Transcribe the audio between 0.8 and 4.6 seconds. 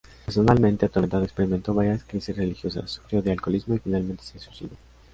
atormentado, experimentó varias crisis religiosas, sufrió de alcoholismo y finalmente se